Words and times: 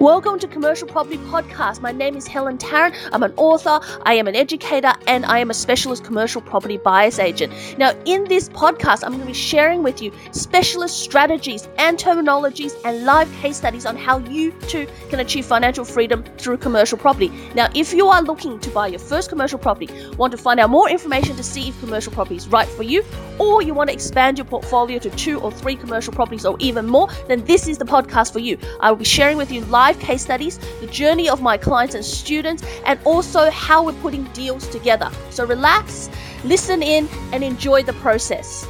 Welcome 0.00 0.40
to 0.40 0.48
Commercial 0.48 0.88
Property 0.88 1.18
Podcast. 1.18 1.80
My 1.80 1.92
name 1.92 2.16
is 2.16 2.26
Helen 2.26 2.58
Tarrant. 2.58 2.96
I'm 3.12 3.22
an 3.22 3.32
author, 3.36 3.78
I 4.02 4.14
am 4.14 4.26
an 4.26 4.34
educator, 4.34 4.92
and 5.06 5.24
I 5.24 5.38
am 5.38 5.50
a 5.50 5.54
specialist 5.54 6.04
commercial 6.04 6.42
property 6.42 6.78
buyer's 6.78 7.20
agent. 7.20 7.52
Now, 7.78 7.92
in 8.04 8.24
this 8.24 8.48
podcast, 8.48 9.04
I'm 9.04 9.12
going 9.12 9.20
to 9.20 9.26
be 9.26 9.32
sharing 9.32 9.84
with 9.84 10.02
you 10.02 10.12
specialist 10.32 10.98
strategies 10.98 11.68
and 11.78 11.96
terminologies 11.96 12.74
and 12.84 13.04
live 13.04 13.32
case 13.34 13.56
studies 13.56 13.86
on 13.86 13.96
how 13.96 14.18
you 14.18 14.50
too 14.62 14.88
can 15.10 15.20
achieve 15.20 15.46
financial 15.46 15.84
freedom 15.84 16.24
through 16.38 16.56
commercial 16.58 16.98
property. 16.98 17.30
Now, 17.54 17.68
if 17.74 17.94
you 17.94 18.08
are 18.08 18.20
looking 18.20 18.58
to 18.60 18.70
buy 18.70 18.88
your 18.88 18.98
first 18.98 19.28
commercial 19.28 19.60
property, 19.60 19.88
want 20.16 20.32
to 20.32 20.38
find 20.38 20.58
out 20.58 20.70
more 20.70 20.90
information 20.90 21.36
to 21.36 21.44
see 21.44 21.68
if 21.68 21.78
commercial 21.78 22.12
property 22.12 22.36
is 22.36 22.48
right 22.48 22.68
for 22.68 22.82
you, 22.82 23.04
or 23.38 23.62
you 23.62 23.72
want 23.72 23.90
to 23.90 23.94
expand 23.94 24.38
your 24.38 24.44
portfolio 24.44 24.98
to 24.98 25.10
two 25.10 25.40
or 25.40 25.52
three 25.52 25.76
commercial 25.76 26.12
properties 26.12 26.44
or 26.44 26.56
even 26.58 26.86
more, 26.86 27.08
then 27.28 27.44
this 27.44 27.68
is 27.68 27.78
the 27.78 27.84
podcast 27.84 28.32
for 28.32 28.40
you. 28.40 28.58
I 28.80 28.90
will 28.90 28.98
be 28.98 29.04
sharing 29.04 29.36
with 29.36 29.52
you 29.52 29.60
live 29.66 29.83
live 29.84 29.98
case 29.98 30.22
studies, 30.22 30.56
the 30.80 30.86
journey 30.86 31.28
of 31.28 31.42
my 31.42 31.58
clients 31.58 31.94
and 31.94 32.02
students, 32.02 32.64
and 32.86 32.98
also 33.04 33.50
how 33.50 33.84
we're 33.84 34.00
putting 34.00 34.24
deals 34.32 34.66
together. 34.68 35.10
So 35.28 35.44
relax, 35.44 36.08
listen 36.42 36.82
in, 36.82 37.06
and 37.34 37.44
enjoy 37.44 37.82
the 37.82 37.92
process. 38.04 38.66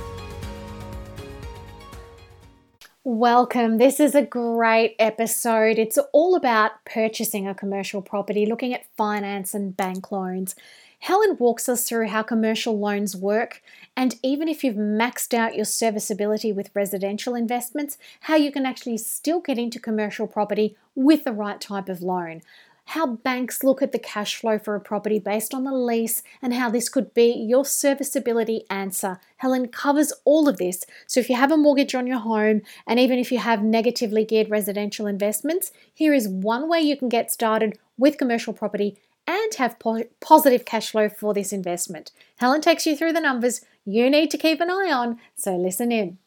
Welcome. 3.05 3.79
This 3.79 4.01
is 4.01 4.17
a 4.17 4.23
great 4.23 4.97
episode. 4.99 5.79
It's 5.79 5.99
all 6.13 6.35
about 6.35 6.85
purchasing 6.85 7.47
a 7.47 7.55
commercial 7.55 8.03
property, 8.03 8.45
looking 8.45 8.75
at 8.75 8.85
finance 8.97 9.55
and 9.55 9.77
bank 9.77 10.11
loans. 10.11 10.57
Helen 10.99 11.37
walks 11.39 11.69
us 11.69 11.89
through 11.89 12.09
how 12.09 12.25
commercial 12.25 12.77
loans 12.77 13.15
work, 13.15 13.63
and 13.97 14.17
even 14.23 14.49
if 14.49 14.65
you've 14.65 14.77
maxed 14.77 15.35
out 15.35 15.55
your 15.55 15.65
serviceability 15.65 16.53
with 16.53 16.71
residential 16.75 17.35
investments, 17.35 17.97
how 18.23 18.37
you 18.37 18.51
can 18.51 18.67
actually 18.67 18.99
still 18.99 19.41
get 19.41 19.59
into 19.59 19.79
commercial 19.79 20.27
property 20.27 20.77
with 20.95 21.25
the 21.25 21.33
right 21.33 21.61
type 21.61 21.89
of 21.89 22.03
loan. 22.03 22.43
How 22.89 23.07
banks 23.07 23.65
look 23.65 23.81
at 23.81 23.93
the 23.93 23.99
cash 23.99 24.37
flow 24.37 24.59
for 24.59 24.75
a 24.75 24.81
property 24.81 25.19
based 25.19 25.55
on 25.55 25.65
the 25.65 25.73
lease, 25.73 26.23
and 26.43 26.53
how 26.53 26.69
this 26.69 26.91
could 26.91 27.15
be 27.15 27.33
your 27.33 27.65
serviceability 27.65 28.65
answer. 28.69 29.21
Helen 29.39 29.69
covers 29.69 30.13
all 30.27 30.49
of 30.49 30.59
this. 30.59 30.85
So, 31.07 31.19
if 31.19 31.31
you 31.31 31.37
have 31.37 31.51
a 31.51 31.57
mortgage 31.57 31.95
on 31.95 32.07
your 32.07 32.19
home, 32.19 32.61
and 32.87 33.01
even 33.01 33.19
if 33.19 33.33
you 33.33 33.39
have 33.39 33.63
negatively 33.63 34.25
geared 34.27 34.51
residential 34.51 35.07
investments, 35.07 35.73
here 35.95 36.13
is 36.13 36.29
one 36.29 36.69
way 36.69 36.81
you 36.81 36.97
can 36.97 37.09
get 37.09 37.33
started 37.33 37.79
with 37.97 38.19
commercial 38.19 38.53
property 38.53 38.99
and 39.27 39.55
have 39.55 39.79
po- 39.79 40.05
positive 40.21 40.65
cash 40.65 40.91
flow 40.91 41.09
for 41.09 41.35
this 41.35 41.53
investment. 41.53 42.13
Helen 42.37 42.61
takes 42.61 42.87
you 42.87 42.97
through 42.97 43.13
the 43.13 43.21
numbers 43.21 43.61
you 43.85 44.09
need 44.09 44.31
to 44.31 44.39
keep 44.39 44.61
an 44.61 44.71
eye 44.71 44.91
on, 44.91 45.19
so 45.35 45.57
listen 45.57 45.93
in. 45.93 46.19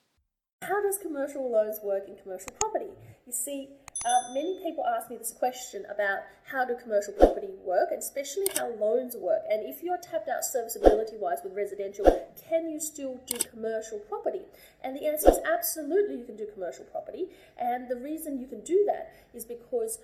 How 0.62 0.82
does 0.82 0.98
commercial 0.98 1.52
loans 1.52 1.80
work 1.84 2.08
in 2.08 2.16
commercial 2.16 2.52
property? 2.60 2.92
You 3.26 3.34
see, 3.34 3.70
uh, 4.06 4.34
many 4.34 4.60
people 4.64 4.84
ask 4.86 5.10
me 5.10 5.18
this 5.18 5.32
question 5.32 5.84
about 5.90 6.20
how 6.52 6.66
do 6.66 6.76
commercial 6.76 7.14
property 7.14 7.50
work, 7.66 7.90
and 7.90 8.00
especially 8.00 8.46
how 8.56 8.70
loans 8.76 9.16
work. 9.16 9.42
And 9.50 9.68
if 9.68 9.82
you're 9.82 9.98
tapped 9.98 10.30
out 10.30 10.46
serviceability 10.46 11.18
wise 11.18 11.40
with 11.44 11.56
residential, 11.56 12.06
can 12.48 12.70
you 12.70 12.80
still 12.80 13.20
do 13.26 13.38
commercial 13.50 14.00
property? 14.00 14.42
And 14.84 14.96
the 14.96 15.08
answer 15.08 15.32
is 15.32 15.40
absolutely 15.52 16.18
you 16.18 16.26
can 16.26 16.38
do 16.38 16.48
commercial 16.54 16.86
property. 16.86 17.30
And 17.58 17.90
the 17.90 17.96
reason 17.96 18.40
you 18.40 18.48
can 18.48 18.62
do 18.62 18.84
that 18.88 19.14
is 19.34 19.46
because 19.46 20.00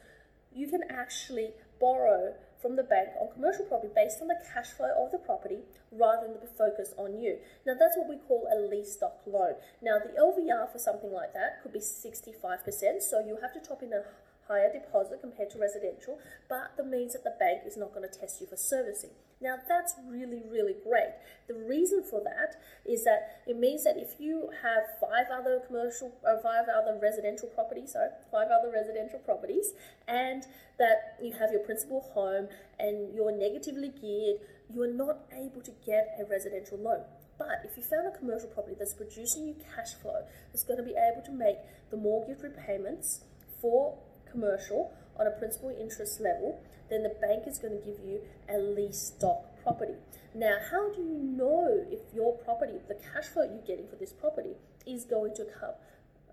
you 0.51 0.67
can 0.67 0.81
actually 0.89 1.51
borrow 1.79 2.33
from 2.63 2.77
the 2.77 2.83
bank 2.83 3.09
on 3.19 3.27
commercial 3.35 3.65
property 3.65 3.91
based 3.93 4.21
on 4.21 4.29
the 4.29 4.39
cash 4.53 4.71
flow 4.71 4.89
of 5.03 5.11
the 5.11 5.19
property 5.19 5.59
rather 5.91 6.27
than 6.27 6.39
the 6.39 6.47
focus 6.47 6.95
on 6.97 7.19
you. 7.19 7.37
Now, 7.67 7.73
that's 7.77 7.97
what 7.97 8.07
we 8.07 8.15
call 8.15 8.47
a 8.47 8.57
lease 8.57 8.95
doc 8.95 9.19
loan. 9.27 9.55
Now, 9.83 9.99
the 9.99 10.15
LVR 10.15 10.71
for 10.71 10.79
something 10.79 11.11
like 11.11 11.33
that 11.33 11.61
could 11.61 11.73
be 11.73 11.83
65%, 11.83 13.03
so 13.03 13.19
you 13.19 13.37
have 13.41 13.53
to 13.53 13.59
top 13.59 13.83
in 13.83 13.91
a 13.91 14.03
higher 14.47 14.71
deposit 14.71 15.21
compared 15.21 15.49
to 15.51 15.57
residential, 15.59 16.19
but 16.49 16.75
that 16.77 16.87
means 16.87 17.13
that 17.13 17.23
the 17.23 17.35
bank 17.39 17.61
is 17.65 17.77
not 17.77 17.93
going 17.93 18.07
to 18.07 18.19
test 18.19 18.41
you 18.41 18.47
for 18.47 18.57
servicing. 18.57 19.11
Now 19.41 19.57
that's 19.67 19.95
really, 20.07 20.41
really 20.49 20.75
great. 20.83 21.13
The 21.47 21.55
reason 21.55 22.03
for 22.03 22.21
that 22.23 22.55
is 22.85 23.03
that 23.03 23.43
it 23.45 23.57
means 23.57 23.83
that 23.83 23.97
if 23.97 24.19
you 24.19 24.49
have 24.63 24.83
five 25.01 25.27
other 25.31 25.61
commercial 25.67 26.13
or 26.23 26.39
uh, 26.39 26.41
five 26.41 26.65
other 26.71 26.97
residential 27.01 27.49
properties, 27.49 27.91
sorry, 27.91 28.09
five 28.31 28.47
other 28.47 28.71
residential 28.71 29.19
properties, 29.19 29.73
and 30.07 30.43
that 30.79 31.19
you 31.21 31.33
have 31.33 31.51
your 31.51 31.59
principal 31.61 32.01
home 32.13 32.47
and 32.79 33.13
you're 33.13 33.35
negatively 33.35 33.89
geared, 33.89 34.39
you 34.73 34.81
are 34.81 34.93
not 34.93 35.27
able 35.33 35.61
to 35.61 35.71
get 35.85 36.15
a 36.19 36.25
residential 36.29 36.77
loan. 36.77 37.03
But 37.37 37.65
if 37.65 37.75
you 37.75 37.83
found 37.83 38.07
a 38.07 38.17
commercial 38.17 38.47
property 38.47 38.75
that's 38.77 38.93
producing 38.93 39.47
you 39.47 39.55
cash 39.75 39.93
flow, 40.01 40.23
that's 40.51 40.63
going 40.63 40.77
to 40.77 40.83
be 40.83 40.95
able 40.95 41.23
to 41.25 41.31
make 41.31 41.57
the 41.91 41.97
mortgage 41.97 42.41
repayments 42.41 43.21
for 43.59 43.97
commercial 44.33 44.91
on 45.17 45.27
a 45.27 45.31
principal 45.31 45.69
interest 45.69 46.19
level, 46.19 46.59
then 46.89 47.03
the 47.03 47.15
bank 47.21 47.43
is 47.47 47.57
going 47.57 47.79
to 47.79 47.85
give 47.85 47.99
you 48.03 48.19
a 48.49 48.57
lease 48.57 49.13
doc 49.19 49.45
property. 49.63 49.95
Now, 50.35 50.57
how 50.71 50.91
do 50.91 51.01
you 51.01 51.19
know 51.21 51.85
if 51.89 52.01
your 52.13 52.37
property, 52.39 52.73
the 52.87 52.95
cash 52.95 53.27
flow 53.27 53.43
you're 53.43 53.65
getting 53.65 53.87
for 53.87 53.95
this 53.95 54.11
property, 54.11 54.55
is 54.85 55.05
going 55.05 55.33
to 55.35 55.45
come 55.45 55.77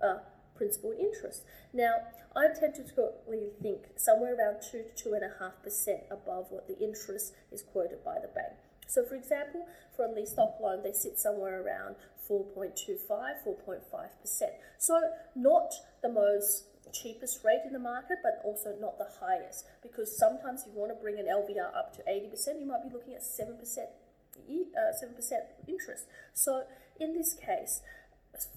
uh, 0.03 0.19
principal 0.57 0.93
interest? 0.99 1.45
Now, 1.73 1.95
I 2.35 2.49
tend 2.59 2.75
to 2.77 2.83
think 3.63 3.81
somewhere 3.97 4.37
around 4.37 4.63
two 4.63 4.83
to 4.83 5.03
two 5.03 5.13
and 5.15 5.25
a 5.25 5.33
half 5.39 5.63
percent 5.63 6.01
above 6.11 6.47
what 6.51 6.67
the 6.67 6.79
interest 6.79 7.35
is 7.53 7.63
quoted 7.63 8.05
by 8.05 8.17
the 8.21 8.29
bank. 8.29 8.55
So, 8.87 9.05
for 9.05 9.15
example, 9.15 9.69
for 9.95 10.07
a 10.07 10.13
lease 10.13 10.33
doc 10.33 10.57
loan, 10.61 10.83
they 10.83 10.93
sit 10.93 11.19
somewhere 11.19 11.63
around 11.63 11.95
4.25, 12.29 13.07
4.5%. 13.09 14.43
So, 14.79 15.01
not 15.37 15.73
the 16.03 16.09
most 16.09 16.65
cheapest 16.93 17.45
rate 17.45 17.63
in 17.67 17.73
the 17.73 17.79
market, 17.79 18.19
but 18.23 18.41
also 18.45 18.77
not 18.81 18.99
the 18.99 19.09
highest. 19.21 19.67
Because 19.83 20.17
sometimes 20.17 20.65
you 20.67 20.73
want 20.75 20.91
to 20.91 21.01
bring 21.01 21.19
an 21.19 21.27
LVR 21.27 21.77
up 21.77 21.95
to 21.97 22.03
80%, 22.03 22.61
you 22.61 22.67
might 22.67 22.83
be 22.83 22.93
looking 22.93 23.15
at 23.15 23.23
7%, 23.23 23.57
uh, 23.59 24.93
7% 24.93 25.33
interest. 25.69 26.05
So 26.35 26.65
in 26.99 27.15
this 27.15 27.35
case, 27.35 27.81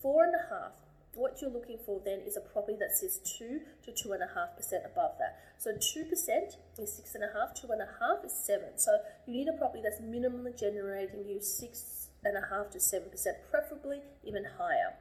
four 0.01 0.25
and 0.25 0.33
a 0.35 0.49
half, 0.49 0.71
what 1.15 1.41
you're 1.41 1.51
looking 1.51 1.77
for 1.85 2.01
then 2.03 2.19
is 2.25 2.37
a 2.37 2.41
property 2.41 2.77
that 2.79 2.97
says 2.97 3.19
two 3.37 3.61
to 3.85 3.91
two 3.91 4.13
and 4.13 4.23
a 4.23 4.29
half 4.33 4.55
percent 4.57 4.83
above 4.85 5.11
that. 5.19 5.37
So 5.59 5.71
two 5.77 6.05
percent 6.05 6.57
is 6.77 6.93
six 6.93 7.13
and 7.13 7.23
a 7.23 7.27
half, 7.27 7.53
two 7.53 7.69
and 7.71 7.81
a 7.81 7.89
half 8.01 8.25
is 8.25 8.33
seven. 8.33 8.77
So 8.77 8.97
you 9.27 9.33
need 9.33 9.47
a 9.47 9.53
property 9.53 9.83
that's 9.83 10.01
minimally 10.01 10.57
generating 10.57 11.25
you 11.27 11.39
six 11.39 12.07
and 12.23 12.35
a 12.35 12.47
half 12.49 12.71
to 12.71 12.79
seven 12.79 13.09
percent, 13.09 13.37
preferably 13.49 14.01
even 14.23 14.43
higher. 14.57 14.97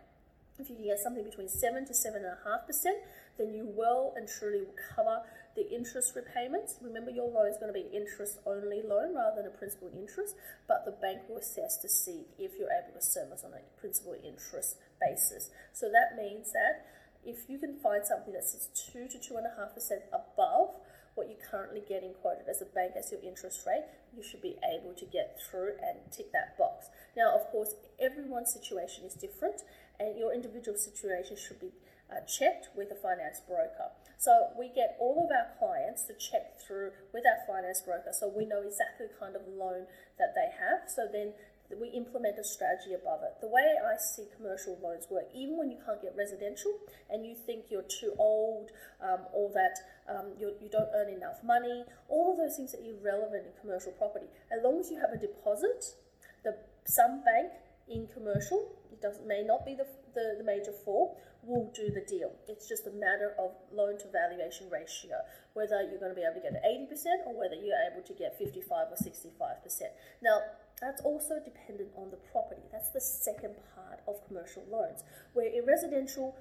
If 0.59 0.69
you 0.69 0.77
can 0.77 0.85
get 0.85 0.99
something 0.99 1.25
between 1.25 1.49
seven 1.49 1.87
to 1.87 1.95
seven 1.95 2.25
and 2.25 2.37
a 2.37 2.49
half 2.49 2.67
percent, 2.67 2.99
then 3.39 3.55
you 3.55 3.67
well 3.67 4.13
and 4.17 4.29
truly 4.29 4.61
will 4.61 4.77
cover 4.95 5.23
the 5.55 5.69
interest 5.71 6.15
repayments. 6.17 6.77
Remember, 6.81 7.11
your 7.11 7.29
loan 7.29 7.49
is 7.49 7.59
going 7.59 7.73
to 7.73 7.77
be 7.79 7.89
interest 7.95 8.39
only 8.47 8.83
loan 8.83 9.15
rather 9.15 9.43
than 9.43 9.47
a 9.47 9.57
principal 9.57 9.91
interest, 9.93 10.35
but 10.67 10.85
the 10.85 10.93
bank 10.93 11.21
will 11.29 11.39
assess 11.39 11.77
to 11.83 11.89
see 11.89 12.25
if 12.39 12.53
you're 12.59 12.73
able 12.73 12.99
to 12.99 13.05
service 13.05 13.43
on 13.45 13.53
a 13.53 13.81
principal 13.81 14.17
interest 14.25 14.77
basis. 15.01 15.51
So 15.73 15.91
that 15.93 16.17
means 16.17 16.53
that 16.53 16.87
if 17.25 17.49
you 17.49 17.59
can 17.59 17.79
find 17.79 18.05
something 18.05 18.33
that 18.33 18.45
sits 18.45 18.69
two 18.93 19.09
to 19.09 19.19
two 19.19 19.37
and 19.37 19.47
a 19.47 19.55
half 19.57 19.75
percent 19.75 20.03
above 20.13 20.75
what 21.15 21.29
you're 21.29 21.45
currently 21.51 21.83
getting 21.87 22.15
quoted 22.15 22.49
as 22.49 22.63
a 22.63 22.65
bank 22.65 22.93
as 22.97 23.13
your 23.13 23.21
interest 23.21 23.67
rate, 23.67 23.85
you 24.17 24.23
should 24.23 24.41
be 24.41 24.57
able 24.65 24.95
to 24.95 25.05
get 25.05 25.39
through 25.39 25.77
and 25.83 26.01
tick 26.11 26.33
that 26.33 26.57
box. 26.57 26.87
Now, 27.17 27.37
of 27.37 27.47
course, 27.53 27.75
everyone's 28.01 28.53
situation 28.53 29.05
is 29.05 29.15
different, 29.15 29.61
and 30.01 30.19
your 30.19 30.33
individual 30.33 30.79
situation 30.79 31.37
should 31.37 31.61
be 31.61 31.73
uh, 32.13 32.21
checked 32.27 32.69
with 32.77 32.93
a 32.93 32.95
finance 32.95 33.41
broker. 33.49 33.89
So 34.19 34.53
we 34.59 34.69
get 34.69 34.97
all 35.01 35.25
of 35.25 35.33
our 35.33 35.57
clients 35.59 36.05
to 36.07 36.15
check 36.15 36.61
through 36.61 36.93
with 37.13 37.25
our 37.25 37.41
finance 37.49 37.81
broker 37.81 38.13
so 38.13 38.29
we 38.29 38.45
know 38.45 38.63
exactly 38.63 39.07
the 39.09 39.19
kind 39.19 39.35
of 39.35 39.43
loan 39.49 39.87
that 40.19 40.37
they 40.37 40.53
have. 40.61 40.87
So 40.87 41.09
then 41.11 41.33
we 41.81 41.89
implement 41.89 42.39
a 42.39 42.45
strategy 42.45 42.93
above 42.95 43.23
it. 43.23 43.41
The 43.41 43.49
way 43.49 43.75
I 43.81 43.97
see 43.97 44.29
commercial 44.37 44.79
loans 44.83 45.07
work, 45.11 45.25
even 45.35 45.57
when 45.57 45.71
you 45.71 45.79
can't 45.85 46.01
get 46.03 46.15
residential 46.17 46.73
and 47.09 47.27
you 47.27 47.35
think 47.35 47.67
you're 47.71 47.89
too 47.89 48.13
old 48.19 48.71
um, 49.01 49.25
or 49.33 49.51
that 49.55 49.81
um, 50.09 50.33
you, 50.39 50.53
you 50.61 50.69
don't 50.69 50.89
earn 50.95 51.09
enough 51.09 51.43
money, 51.43 51.85
all 52.09 52.33
of 52.33 52.39
those 52.39 52.57
things 52.57 52.75
are 52.75 52.85
irrelevant 52.85 53.47
in 53.47 53.53
commercial 53.61 53.93
property. 53.93 54.27
As 54.53 54.63
long 54.63 54.81
as 54.81 54.91
you 54.91 55.01
have 55.01 55.11
a 55.11 55.19
deposit, 55.19 55.97
the 56.45 56.57
some 56.85 57.23
bank 57.25 57.53
in 57.89 58.09
commercial, 58.13 58.71
it 58.93 59.01
doesn't 59.01 59.27
may 59.27 59.43
not 59.43 59.65
be 59.65 59.75
the, 59.75 59.87
the, 60.15 60.37
the 60.39 60.45
major 60.45 60.73
four, 60.85 61.17
will 61.43 61.71
do 61.75 61.91
the 61.91 62.03
deal. 62.07 62.31
It's 62.49 62.69
just 62.69 62.87
a 62.87 62.91
matter 62.91 63.35
of 63.39 63.51
loan 63.73 63.99
to 63.99 64.07
valuation 64.09 64.71
ratio, 64.71 65.19
whether 65.55 65.83
you're 65.83 65.99
going 65.99 66.15
to 66.15 66.19
be 66.19 66.23
able 66.23 66.41
to 66.41 66.47
get 66.47 66.63
80% 66.63 67.27
or 67.27 67.35
whether 67.35 67.57
you're 67.57 67.83
able 67.91 68.03
to 68.07 68.15
get 68.15 68.39
55 68.39 68.95
or 68.95 68.97
65%. 68.97 69.83
Now, 70.23 70.39
that's 70.81 71.03
also 71.03 71.39
dependent 71.45 71.91
on 71.97 72.11
the 72.11 72.19
property. 72.31 72.63
That's 72.71 72.91
the 72.91 73.01
second 73.01 73.55
part 73.75 74.01
of 74.07 74.27
commercial 74.27 74.65
loans, 74.71 75.03
where 75.33 75.47
in 75.47 75.67
residential, 75.67 76.37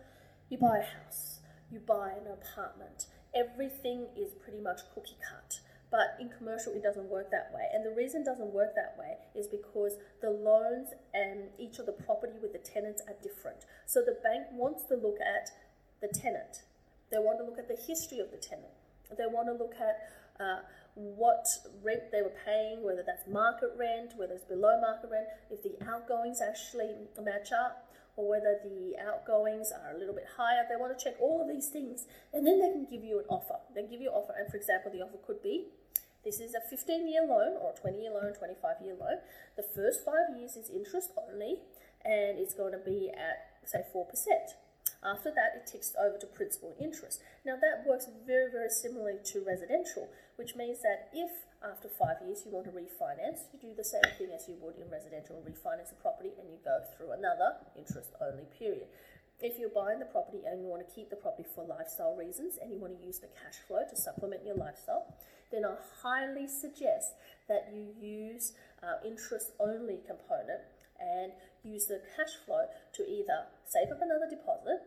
you 0.50 0.58
buy 0.58 0.80
a 0.80 1.04
house, 1.04 1.40
you 1.72 1.80
buy 1.80 2.12
an 2.12 2.28
apartment, 2.28 3.06
everything 3.36 4.08
is 4.18 4.34
pretty 4.44 4.60
much 4.60 4.82
cookie 4.94 5.18
cut. 5.22 5.60
But 5.92 6.16
in 6.22 6.30
commercial, 6.30 6.72
it 6.74 6.82
doesn't 6.82 7.10
work 7.10 7.32
that 7.32 7.52
way. 7.54 7.68
And 7.74 7.86
the 7.86 7.92
reason 7.92 8.22
it 8.22 8.26
doesn't 8.26 8.54
work 8.54 8.74
that 8.76 8.96
way 8.98 9.18
is 9.36 9.48
because 9.48 9.98
the 10.22 10.32
loans 10.32 10.90
and 11.14 11.50
each 11.60 11.80
of 11.80 11.86
the 11.86 11.92
property 11.92 12.40
with 12.42 12.54
the 12.54 12.64
tenants 12.64 13.02
are 13.08 13.16
different. 13.22 13.66
So 13.86 14.00
the 14.00 14.18
bank 14.24 14.48
wants 14.54 14.86
to 14.86 14.96
look 14.96 15.20
at 15.20 15.52
the 16.02 16.08
tenant 16.08 16.64
They 17.12 17.20
want 17.20 17.40
to 17.40 17.44
look 17.44 17.60
at 17.60 17.68
the 17.68 17.76
history 17.76 18.20
of 18.20 18.32
the 18.32 18.38
tenant. 18.38 18.72
They 19.18 19.28
want 19.28 19.48
to 19.48 19.54
look 19.54 19.76
at 19.76 20.00
uh, 20.40 20.62
what 20.96 21.46
rent 21.84 22.12
they 22.12 22.22
were 22.22 22.34
paying, 22.46 22.84
whether 22.84 23.04
that's 23.06 23.28
market 23.28 23.72
rent, 23.78 24.14
whether 24.16 24.34
it's 24.34 24.46
below 24.46 24.80
market 24.80 25.10
rent, 25.12 25.28
if 25.52 25.62
the 25.62 25.76
outgoings 25.86 26.40
actually 26.42 26.96
match 27.22 27.52
up, 27.52 27.92
or 28.16 28.30
whether 28.30 28.60
the 28.64 28.96
outgoings 29.00 29.72
are 29.72 29.94
a 29.94 29.98
little 30.00 30.16
bit 30.16 30.28
higher. 30.38 30.64
They 30.70 30.80
want 30.80 30.98
to 30.98 31.04
check 31.04 31.16
all 31.20 31.42
of 31.42 31.50
these 31.50 31.68
things, 31.68 32.08
and 32.34 32.48
then 32.48 32.60
they 32.60 32.72
can 32.72 32.88
give 32.90 33.04
you 33.04 33.20
an 33.20 33.26
offer. 33.30 33.60
They 33.76 33.84
give 33.84 34.00
you 34.00 34.10
an 34.10 34.16
offer, 34.16 34.34
and 34.40 34.50
for 34.50 34.58
example, 34.58 34.92
the 34.92 35.02
offer 35.02 35.20
could 35.26 35.44
be 35.44 35.68
this 36.24 36.40
is 36.40 36.54
a 36.54 36.62
15 36.62 37.08
year 37.08 37.26
loan 37.26 37.58
or 37.62 37.74
20 37.74 38.02
year 38.02 38.12
loan, 38.12 38.34
25 38.34 38.76
year 38.84 38.96
loan. 39.00 39.18
The 39.58 39.64
first 39.64 40.06
five 40.06 40.38
years 40.38 40.56
is 40.56 40.70
interest 40.70 41.12
only, 41.18 41.58
and 42.06 42.38
it's 42.38 42.54
going 42.54 42.74
to 42.74 42.84
be 42.84 43.10
at, 43.10 43.68
say, 43.68 43.84
4%. 43.94 44.06
After 45.04 45.34
that, 45.34 45.58
it 45.58 45.66
ticks 45.66 45.94
over 45.98 46.18
to 46.20 46.28
principal 46.28 46.76
interest. 46.80 47.22
Now, 47.44 47.58
that 47.58 47.90
works 47.90 48.06
very, 48.26 48.52
very 48.52 48.70
similarly 48.70 49.18
to 49.34 49.42
residential, 49.42 50.10
which 50.36 50.56
means 50.56 50.82
that 50.86 51.10
if 51.12 51.32
after 51.66 51.90
five 51.90 52.18
years 52.26 52.44
you 52.46 52.52
want 52.52 52.66
to 52.66 52.74
refinance, 52.74 53.50
you 53.54 53.58
do 53.58 53.74
the 53.74 53.84
same 53.84 54.06
thing 54.18 54.30
as 54.34 54.46
you 54.48 54.58
would 54.62 54.78
in 54.78 54.90
residential 54.90 55.42
refinance 55.42 55.92
a 55.92 55.98
property 56.02 56.30
and 56.38 56.50
you 56.50 56.58
go 56.64 56.82
through 56.94 57.12
another 57.14 57.58
interest 57.78 58.14
only 58.22 58.46
period. 58.58 58.86
If 59.42 59.58
you're 59.58 59.74
buying 59.74 59.98
the 59.98 60.06
property 60.06 60.46
and 60.46 60.62
you 60.62 60.70
want 60.70 60.88
to 60.88 60.94
keep 60.94 61.10
the 61.10 61.18
property 61.18 61.50
for 61.50 61.66
lifestyle 61.66 62.16
reasons 62.16 62.62
and 62.62 62.70
you 62.70 62.78
want 62.78 62.94
to 62.94 63.02
use 63.02 63.18
the 63.18 63.30
cash 63.34 63.58
flow 63.68 63.82
to 63.90 63.96
supplement 63.98 64.46
your 64.46 64.54
lifestyle, 64.54 65.18
then 65.52 65.66
I 65.66 65.74
highly 66.06 66.48
suggest 66.48 67.18
that 67.50 67.74
you 67.74 67.90
use 67.98 68.54
uh, 68.86 69.02
interest 69.02 69.58
only 69.60 69.98
component 70.06 70.62
and 71.02 71.34
use 71.66 71.90
the 71.90 72.06
cash 72.16 72.38
flow 72.46 72.70
to 72.94 73.02
either 73.02 73.50
save 73.66 73.90
up 73.90 74.06
another 74.06 74.30
deposit 74.30 74.86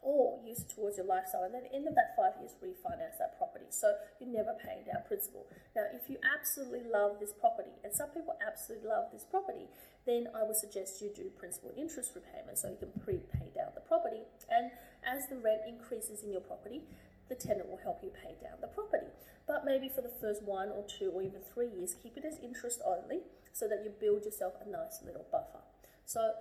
or 0.00 0.40
use 0.40 0.64
it 0.64 0.72
towards 0.72 0.96
your 0.96 1.06
lifestyle 1.06 1.44
and 1.44 1.52
then 1.52 1.64
at 1.64 1.70
the 1.70 1.76
end 1.76 1.88
of 1.88 1.94
that 1.94 2.16
five 2.16 2.32
years 2.40 2.56
refinance 2.64 3.20
that 3.20 3.36
property. 3.36 3.68
So 3.68 3.92
you're 4.16 4.32
never 4.32 4.56
paying 4.64 4.88
down 4.88 5.04
principal. 5.04 5.44
Now 5.76 5.84
if 5.92 6.08
you 6.08 6.16
absolutely 6.24 6.88
love 6.88 7.20
this 7.20 7.36
property 7.36 7.76
and 7.84 7.92
some 7.92 8.08
people 8.16 8.32
absolutely 8.40 8.88
love 8.88 9.12
this 9.12 9.24
property 9.28 9.68
then 10.06 10.28
i 10.34 10.42
would 10.42 10.56
suggest 10.56 11.00
you 11.00 11.10
do 11.14 11.30
principal 11.38 11.72
interest 11.76 12.12
repayment 12.14 12.58
so 12.58 12.68
you 12.68 12.76
can 12.76 12.92
prepay 13.02 13.43
property 13.86 14.22
and 14.50 14.70
as 15.04 15.28
the 15.28 15.36
rent 15.36 15.62
increases 15.68 16.22
in 16.22 16.32
your 16.32 16.40
property 16.40 16.82
the 17.28 17.34
tenant 17.34 17.68
will 17.68 17.80
help 17.82 18.00
you 18.02 18.10
pay 18.10 18.34
down 18.42 18.58
the 18.60 18.68
property 18.68 19.08
but 19.46 19.64
maybe 19.64 19.88
for 19.88 20.00
the 20.00 20.12
first 20.20 20.42
one 20.42 20.68
or 20.70 20.84
two 20.86 21.10
or 21.12 21.22
even 21.22 21.40
three 21.40 21.68
years 21.68 21.94
keep 22.02 22.16
it 22.16 22.24
as 22.24 22.38
interest 22.42 22.80
only 22.84 23.20
so 23.52 23.68
that 23.68 23.82
you 23.84 23.90
build 24.00 24.24
yourself 24.24 24.54
a 24.64 24.68
nice 24.68 25.00
little 25.04 25.26
buffer 25.30 25.64
so 26.04 26.32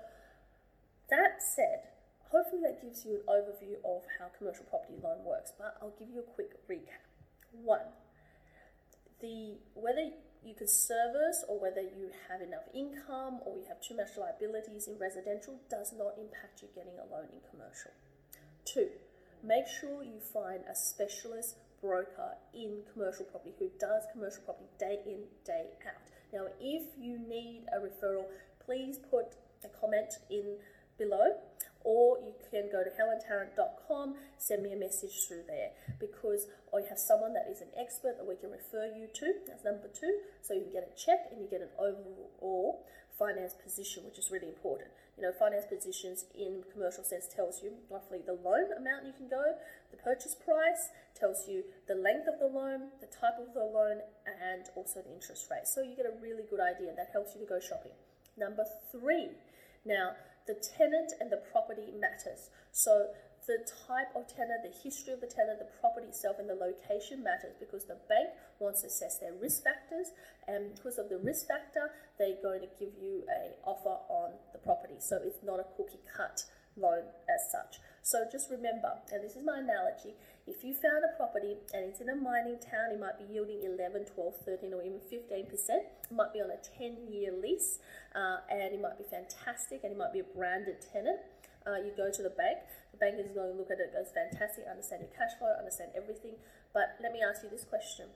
that 1.10 1.42
said 1.44 1.94
hopefully 2.34 2.62
that 2.66 2.82
gives 2.82 3.06
you 3.06 3.22
an 3.22 3.22
overview 3.30 3.78
of 3.86 4.02
how 4.18 4.26
commercial 4.36 4.66
property 4.66 4.98
loan 5.02 5.24
works, 5.24 5.54
but 5.56 5.78
I'll 5.80 5.94
give 6.00 6.10
you 6.10 6.20
a 6.20 6.24
quick 6.34 6.58
recap. 6.68 7.06
One, 7.54 7.94
the 9.22 9.62
whether 9.76 10.10
you 10.46 10.54
can 10.54 10.68
service 10.68 11.44
or 11.48 11.60
whether 11.60 11.82
you 11.82 12.12
have 12.30 12.42
enough 12.42 12.68
income 12.74 13.40
or 13.46 13.58
you 13.58 13.66
have 13.68 13.82
too 13.82 13.96
much 13.96 14.18
liabilities 14.18 14.88
in 14.88 14.98
residential 15.00 15.60
does 15.70 15.94
not 15.98 16.14
impact 16.20 16.62
you 16.62 16.68
getting 16.76 16.98
a 17.00 17.12
loan 17.14 17.28
in 17.32 17.40
commercial. 17.50 17.92
Two, 18.66 18.90
make 19.44 19.68
sure 19.68 20.04
you 20.04 20.20
find 20.20 20.62
a 20.70 20.76
specialist 20.76 21.58
broker 21.82 22.36
in 22.54 22.80
commercial 22.94 23.26
property 23.26 23.54
who 23.60 23.70
does 23.80 24.04
commercial 24.12 24.42
property 24.44 24.70
day 24.80 25.00
in, 25.06 25.24
day 25.46 25.68
out. 25.86 26.02
Now, 26.34 26.48
if 26.60 26.84
you 26.98 27.20
need 27.20 27.66
a 27.72 27.80
referral, 27.80 28.26
please 28.66 28.98
put 28.98 29.36
a 29.64 29.70
comment 29.80 30.14
in 30.30 30.58
below 30.98 31.38
or 31.84 32.20
you 32.20 32.34
can 32.50 32.70
go 32.72 32.84
to 32.84 32.90
helentarrant.com, 32.90 34.16
send 34.38 34.64
me 34.64 34.74
a 34.74 34.78
message 34.78 35.28
through 35.28 35.44
there 35.48 35.72
because 36.00 36.48
you 36.74 36.86
have 36.90 37.00
someone 37.00 37.34
that 37.34 37.48
is 37.52 37.62
an 37.62 37.70
expert 37.78 38.18
that 38.18 38.28
we 38.28 38.36
can 38.36 38.52
refer 38.52 38.88
you 38.92 39.08
to. 39.14 39.34
That's 39.48 39.64
number 39.64 39.88
two. 39.88 40.20
So 40.42 40.54
you 40.54 40.62
can 40.62 40.72
get 40.72 40.90
a 40.90 40.96
check 40.98 41.32
and 41.32 41.40
you 41.40 41.48
get 41.48 41.62
an 41.62 41.72
overall 41.80 42.84
finance 43.18 43.54
position, 43.54 44.04
which 44.06 44.18
is 44.18 44.32
really 44.32 44.48
important. 44.48 44.90
You 45.18 45.24
know, 45.24 45.32
finance 45.38 45.66
positions 45.70 46.26
in 46.34 46.64
commercial 46.74 47.04
sense 47.04 47.30
tells 47.30 47.62
you 47.62 47.72
roughly 47.90 48.20
the 48.26 48.34
loan 48.34 48.74
amount 48.74 49.06
you 49.06 49.14
can 49.14 49.30
go, 49.30 49.56
the 49.92 49.98
purchase 49.98 50.36
price, 50.36 50.90
tells 51.14 51.48
you 51.48 51.64
the 51.88 51.94
length 51.94 52.28
of 52.28 52.40
the 52.40 52.50
loan, 52.50 52.90
the 53.00 53.08
type 53.08 53.38
of 53.38 53.54
the 53.54 53.62
loan, 53.62 54.02
and 54.26 54.66
also 54.76 55.02
the 55.06 55.14
interest 55.14 55.48
rate. 55.52 55.70
So 55.70 55.82
you 55.82 55.96
get 55.96 56.10
a 56.10 56.18
really 56.20 56.44
good 56.50 56.60
idea 56.60 56.92
that 56.98 57.14
helps 57.14 57.36
you 57.36 57.42
to 57.42 57.48
go 57.48 57.60
shopping. 57.60 57.94
Number 58.36 58.66
three, 58.92 59.30
now 59.86 60.18
the 60.48 60.56
tenant 60.56 61.14
and 61.20 61.32
the 61.32 61.42
property 61.52 61.94
matters. 62.00 62.50
So 62.72 63.08
the 63.48 63.60
type 63.88 64.16
of 64.16 64.28
tenant, 64.28 64.64
the 64.64 64.72
history 64.72 65.14
of 65.14 65.20
the 65.20 65.28
tenant, 65.28 65.60
the 65.60 65.68
property 65.80 66.08
itself, 66.08 66.40
and 66.40 66.50
the 66.50 66.56
location 66.56 67.24
matters 67.24 67.56
because 67.60 67.86
the 67.86 68.00
bank 68.08 68.32
wants 68.60 68.82
to 68.82 68.88
assess 68.88 69.20
their 69.20 69.34
risk 69.34 69.64
factors, 69.64 70.12
and 70.48 70.74
because 70.76 70.98
of 70.98 71.10
the 71.10 71.18
risk 71.20 71.48
factor, 71.48 71.92
they're 72.18 72.40
going 72.42 72.62
to 72.62 72.72
give 72.80 72.94
you 73.02 73.24
a 73.28 73.56
offer 73.68 74.00
on 74.08 74.32
the 74.54 74.60
property. 74.60 74.96
So 75.00 75.20
it's 75.24 75.44
not 75.44 75.60
a 75.60 75.68
cookie 75.76 76.00
cut 76.16 76.44
loan 76.78 77.04
as 77.30 77.52
such. 77.52 77.80
So 78.02 78.26
just 78.32 78.50
remember, 78.50 79.00
and 79.12 79.24
this 79.24 79.36
is 79.36 79.44
my 79.46 79.60
analogy, 79.60 80.16
if 80.46 80.64
you 80.64 80.76
found 80.76 81.08
a 81.08 81.16
property 81.16 81.56
and 81.74 81.88
it's 81.88 82.02
in 82.02 82.10
a 82.10 82.16
mining 82.16 82.60
town, 82.60 82.92
it 82.92 83.00
might 83.00 83.16
be 83.16 83.24
yielding 83.32 83.64
11, 83.64 84.12
12, 84.12 84.36
13, 84.44 84.74
or 84.74 84.84
even 84.84 85.00
15%. 85.00 85.48
It 85.48 86.12
might 86.12 86.34
be 86.34 86.44
on 86.44 86.52
a 86.52 86.60
10 86.60 87.08
year 87.08 87.32
lease 87.32 87.80
uh, 88.16 88.44
and 88.52 88.76
it 88.76 88.82
might 88.82 88.98
be 88.98 89.08
fantastic 89.08 89.84
and 89.84 89.96
it 89.96 89.98
might 89.98 90.12
be 90.12 90.20
a 90.20 90.28
branded 90.36 90.84
tenant. 90.84 91.20
Uh, 91.64 91.80
you 91.80 91.96
go 91.96 92.12
to 92.12 92.22
the 92.22 92.36
bank, 92.36 92.60
the 92.92 93.00
bank 93.00 93.16
is 93.16 93.32
going 93.32 93.52
to 93.52 93.58
look 93.58 93.72
at 93.72 93.80
it, 93.80 93.96
goes 93.96 94.12
fantastic, 94.12 94.68
understand 94.68 95.00
your 95.00 95.16
cash 95.16 95.32
flow, 95.40 95.56
understand 95.56 95.96
everything. 95.96 96.36
But 96.76 97.00
let 97.00 97.16
me 97.16 97.24
ask 97.24 97.42
you 97.44 97.50
this 97.50 97.64
question 97.64 98.12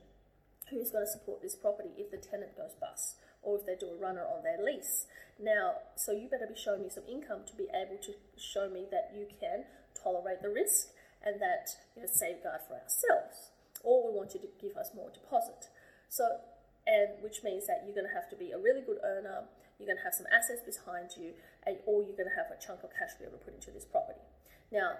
Who's 0.68 0.92
going 0.92 1.08
to 1.08 1.10
support 1.10 1.40
this 1.40 1.56
property 1.56 1.96
if 1.96 2.12
the 2.12 2.20
tenant 2.20 2.52
goes 2.60 2.76
bust? 2.76 3.16
or 3.42 3.58
if 3.58 3.66
they 3.66 3.74
do 3.78 3.90
a 3.90 3.96
runner 3.96 4.26
on 4.26 4.42
their 4.42 4.58
lease. 4.62 5.06
Now, 5.40 5.74
so 5.96 6.12
you 6.12 6.28
better 6.28 6.46
be 6.46 6.58
showing 6.58 6.82
me 6.82 6.90
some 6.90 7.04
income 7.08 7.42
to 7.46 7.54
be 7.54 7.68
able 7.70 7.96
to 8.02 8.12
show 8.36 8.68
me 8.68 8.86
that 8.90 9.12
you 9.14 9.26
can 9.40 9.64
tolerate 9.94 10.42
the 10.42 10.50
risk 10.50 10.88
and 11.24 11.40
that 11.40 11.74
you 11.94 12.02
know 12.02 12.08
safeguard 12.10 12.62
for 12.66 12.74
ourselves. 12.74 13.50
Or 13.82 14.10
we 14.10 14.16
want 14.16 14.34
you 14.34 14.40
to 14.40 14.50
give 14.60 14.76
us 14.76 14.90
more 14.94 15.10
deposit. 15.10 15.70
So, 16.08 16.24
and 16.86 17.22
which 17.22 17.44
means 17.44 17.66
that 17.66 17.84
you're 17.86 17.94
going 17.94 18.08
to 18.08 18.14
have 18.14 18.28
to 18.30 18.36
be 18.36 18.50
a 18.50 18.58
really 18.58 18.82
good 18.82 18.98
earner. 19.04 19.46
You're 19.78 19.86
going 19.86 19.98
to 19.98 20.04
have 20.04 20.14
some 20.14 20.26
assets 20.34 20.66
behind 20.66 21.14
you, 21.14 21.38
and, 21.62 21.78
or 21.86 22.02
you're 22.02 22.18
going 22.18 22.30
to 22.30 22.34
have 22.34 22.50
a 22.50 22.58
chunk 22.58 22.82
of 22.82 22.90
cash 22.90 23.14
to 23.14 23.18
be 23.22 23.24
able 23.30 23.38
to 23.38 23.44
put 23.44 23.54
into 23.54 23.70
this 23.70 23.86
property. 23.86 24.18
Now, 24.72 24.98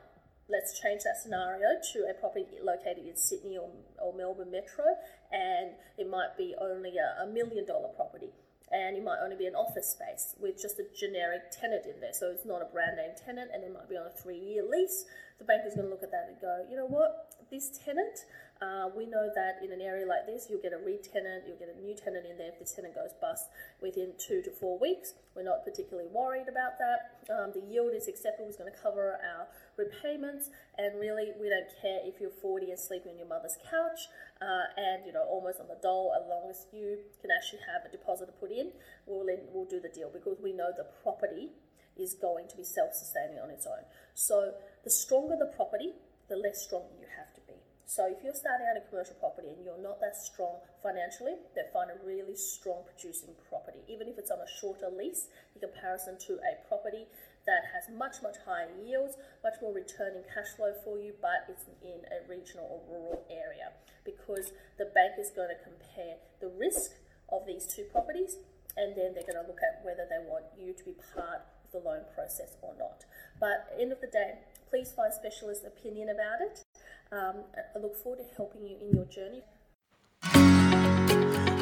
let's 0.48 0.78
change 0.78 1.02
that 1.02 1.18
scenario 1.18 1.82
to 1.92 2.06
a 2.06 2.14
property 2.14 2.46
located 2.62 3.02
in 3.02 3.16
Sydney 3.16 3.58
or, 3.58 3.68
or 3.98 4.14
Melbourne 4.14 4.50
Metro, 4.54 4.86
and 5.32 5.74
it 5.98 6.08
might 6.08 6.38
be 6.38 6.54
only 6.60 6.94
a, 6.96 7.24
a 7.24 7.26
million 7.26 7.66
dollar 7.66 7.88
property 7.88 8.30
and 8.72 8.96
it 8.96 9.04
might 9.04 9.18
only 9.22 9.36
be 9.36 9.46
an 9.46 9.54
office 9.54 9.88
space 9.88 10.34
with 10.38 10.60
just 10.60 10.78
a 10.78 10.84
generic 10.96 11.50
tenant 11.50 11.86
in 11.86 12.00
there. 12.00 12.12
So 12.12 12.30
it's 12.30 12.44
not 12.44 12.62
a 12.62 12.66
brand 12.66 12.96
name 12.96 13.12
tenant, 13.16 13.50
and 13.52 13.64
it 13.64 13.72
might 13.72 13.88
be 13.88 13.96
on 13.96 14.06
a 14.06 14.10
three 14.10 14.38
year 14.38 14.64
lease. 14.68 15.04
The 15.38 15.44
bank 15.44 15.62
is 15.66 15.74
going 15.74 15.86
to 15.86 15.90
look 15.90 16.02
at 16.02 16.10
that 16.10 16.26
and 16.28 16.40
go, 16.40 16.66
you 16.68 16.76
know 16.76 16.86
what, 16.86 17.34
this 17.50 17.78
tenant, 17.84 18.26
uh, 18.60 18.90
we 18.96 19.06
know 19.06 19.30
that 19.34 19.62
in 19.62 19.72
an 19.72 19.80
area 19.80 20.04
like 20.04 20.26
this, 20.26 20.48
you'll 20.50 20.60
get 20.60 20.72
a 20.72 20.78
re-tenant, 20.78 21.44
you'll 21.46 21.58
get 21.58 21.70
a 21.70 21.78
new 21.80 21.94
tenant 21.94 22.26
in 22.26 22.36
there 22.36 22.50
if 22.50 22.58
the 22.58 22.66
tenant 22.66 22.94
goes 22.94 23.14
bust 23.20 23.46
within 23.80 24.12
two 24.18 24.42
to 24.42 24.50
four 24.50 24.78
weeks. 24.78 25.14
We're 25.36 25.44
not 25.44 25.64
particularly 25.64 26.08
worried 26.10 26.48
about 26.48 26.72
that. 26.78 27.22
Um, 27.30 27.52
the 27.54 27.62
yield 27.62 27.94
is 27.94 28.08
acceptable, 28.08 28.48
it's 28.48 28.58
going 28.58 28.72
to 28.72 28.78
cover 28.78 29.20
our 29.22 29.46
repayments, 29.78 30.50
and 30.76 30.98
really, 30.98 31.30
we 31.40 31.48
don't 31.48 31.70
care 31.80 32.02
if 32.02 32.20
you're 32.20 32.34
40 32.42 32.70
and 32.70 32.78
sleeping 32.78 33.12
on 33.12 33.18
your 33.18 33.30
mother's 33.30 33.56
couch 33.70 34.10
uh, 34.42 34.74
and 34.76 35.06
you 35.06 35.12
know 35.12 35.22
almost 35.24 35.60
on 35.60 35.68
the 35.68 35.78
dole. 35.80 36.12
As 36.18 36.26
long 36.28 36.50
as 36.50 36.66
you 36.74 36.98
can 37.22 37.30
actually 37.30 37.62
have 37.70 37.86
a 37.86 37.90
deposit 37.90 38.26
to 38.26 38.32
put 38.32 38.50
in, 38.50 38.72
we'll 39.06 39.24
we'll 39.54 39.70
do 39.70 39.80
the 39.80 39.88
deal 39.88 40.10
because 40.12 40.38
we 40.42 40.52
know 40.52 40.74
the 40.76 40.86
property 41.02 41.54
is 41.96 42.14
going 42.14 42.46
to 42.48 42.56
be 42.56 42.62
self-sustaining 42.62 43.38
on 43.38 43.50
its 43.50 43.66
own. 43.66 43.82
So 44.14 44.54
the 44.84 44.90
stronger 44.90 45.34
the 45.38 45.50
property, 45.56 45.94
the 46.28 46.36
less 46.36 46.62
strong 46.62 46.86
you 46.98 47.06
have 47.18 47.34
to 47.34 47.40
be. 47.46 47.58
So 47.88 48.06
if 48.06 48.22
you're 48.22 48.36
starting 48.36 48.68
out 48.68 48.76
a 48.76 48.84
commercial 48.86 49.16
property 49.16 49.48
and 49.48 49.64
you're 49.64 49.80
not 49.80 49.98
that 50.04 50.14
strong 50.14 50.60
financially, 50.82 51.40
then 51.56 51.64
find 51.72 51.90
a 51.90 51.96
really 52.04 52.36
strong 52.36 52.84
producing 52.84 53.32
property, 53.48 53.57
even 53.88 54.08
if 54.08 54.18
it's 54.18 54.30
on 54.30 54.38
a 54.38 54.50
shorter 54.60 54.88
lease 54.92 55.28
in 55.54 55.60
comparison 55.60 56.16
to 56.28 56.38
a 56.44 56.52
property 56.68 57.08
that 57.48 57.64
has 57.72 57.88
much, 57.96 58.20
much 58.22 58.36
higher 58.44 58.68
yields, 58.84 59.16
much 59.42 59.56
more 59.60 59.72
returning 59.72 60.22
cash 60.28 60.52
flow 60.56 60.72
for 60.84 60.98
you, 60.98 61.12
but 61.20 61.48
it's 61.48 61.64
in 61.82 62.04
a 62.12 62.20
regional 62.28 62.68
or 62.68 62.80
rural 62.86 63.24
area 63.32 63.72
because 64.04 64.52
the 64.76 64.86
bank 64.92 65.16
is 65.18 65.32
going 65.34 65.48
to 65.48 65.58
compare 65.64 66.20
the 66.40 66.48
risk 66.48 66.92
of 67.32 67.46
these 67.46 67.66
two 67.66 67.84
properties 67.90 68.36
and 68.76 68.94
then 68.94 69.12
they're 69.12 69.26
going 69.26 69.40
to 69.40 69.48
look 69.48 69.60
at 69.64 69.84
whether 69.84 70.06
they 70.08 70.20
want 70.28 70.44
you 70.56 70.72
to 70.72 70.84
be 70.84 70.94
part 71.16 71.42
of 71.64 71.72
the 71.72 71.80
loan 71.80 72.04
process 72.14 72.56
or 72.62 72.74
not. 72.78 73.04
But 73.40 73.72
end 73.80 73.92
of 73.92 74.00
the 74.00 74.06
day, 74.06 74.38
please 74.70 74.92
find 74.92 75.12
specialist 75.12 75.64
opinion 75.66 76.08
about 76.08 76.40
it. 76.40 76.64
Um, 77.10 77.44
I 77.56 77.78
look 77.78 77.96
forward 77.96 78.20
to 78.20 78.34
helping 78.36 78.64
you 78.64 78.76
in 78.80 78.94
your 78.94 79.06
journey. 79.06 79.42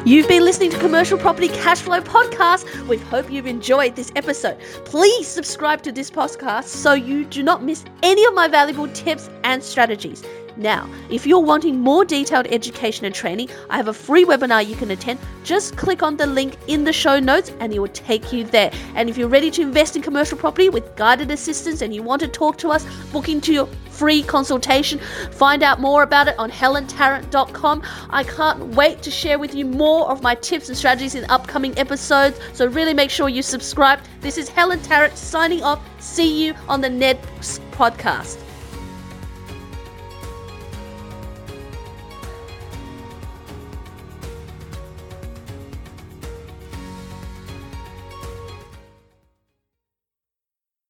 You've 0.07 0.29
been 0.29 0.45
listening 0.45 0.69
to 0.69 0.79
Commercial 0.79 1.17
Property 1.17 1.49
Cash 1.49 1.81
Flow 1.81 1.99
Podcast. 1.99 2.87
We 2.87 2.95
hope 2.95 3.29
you've 3.29 3.45
enjoyed 3.45 3.97
this 3.97 4.09
episode. 4.15 4.57
Please 4.85 5.27
subscribe 5.27 5.81
to 5.81 5.91
this 5.91 6.09
podcast 6.09 6.63
so 6.63 6.93
you 6.93 7.25
do 7.25 7.43
not 7.43 7.61
miss 7.61 7.83
any 8.01 8.23
of 8.23 8.33
my 8.33 8.47
valuable 8.47 8.87
tips 8.93 9.29
and 9.43 9.61
strategies. 9.61 10.23
Now, 10.55 10.89
if 11.09 11.27
you're 11.27 11.41
wanting 11.41 11.81
more 11.81 12.05
detailed 12.05 12.47
education 12.47 13.05
and 13.05 13.13
training, 13.13 13.49
I 13.69 13.75
have 13.75 13.89
a 13.89 13.93
free 13.93 14.23
webinar 14.23 14.65
you 14.65 14.77
can 14.77 14.91
attend. 14.91 15.19
Just 15.43 15.75
click 15.75 16.01
on 16.01 16.15
the 16.15 16.25
link 16.25 16.55
in 16.67 16.85
the 16.85 16.93
show 16.93 17.19
notes 17.19 17.51
and 17.59 17.73
it 17.73 17.79
will 17.79 17.89
take 17.89 18.31
you 18.31 18.45
there. 18.45 18.71
And 18.95 19.09
if 19.09 19.17
you're 19.17 19.27
ready 19.27 19.51
to 19.51 19.61
invest 19.61 19.97
in 19.97 20.01
commercial 20.01 20.37
property 20.37 20.69
with 20.69 20.95
guided 20.95 21.31
assistance 21.31 21.81
and 21.81 21.93
you 21.93 22.01
want 22.01 22.21
to 22.21 22.29
talk 22.29 22.57
to 22.59 22.69
us, 22.69 22.85
book 23.11 23.27
into 23.27 23.51
your 23.51 23.67
free 23.97 24.21
consultation. 24.23 24.99
Find 25.31 25.63
out 25.63 25.79
more 25.81 26.03
about 26.03 26.27
it 26.27 26.37
on 26.37 26.51
helentarrant.com. 26.51 27.83
I 28.09 28.23
can't 28.23 28.65
wait 28.75 29.01
to 29.03 29.11
share 29.11 29.39
with 29.39 29.55
you 29.55 29.65
more 29.65 30.09
of 30.09 30.21
my 30.21 30.35
tips 30.35 30.69
and 30.69 30.77
strategies 30.77 31.15
in 31.15 31.25
upcoming 31.29 31.77
episodes. 31.77 32.39
So 32.53 32.67
really 32.67 32.93
make 32.93 33.09
sure 33.09 33.29
you 33.29 33.41
subscribe. 33.41 33.99
This 34.21 34.37
is 34.37 34.49
Helen 34.49 34.81
Tarrant 34.81 35.17
signing 35.17 35.63
off. 35.63 35.81
See 35.99 36.45
you 36.45 36.53
on 36.67 36.81
the 36.81 36.89
next 36.89 37.61
podcast. 37.71 38.46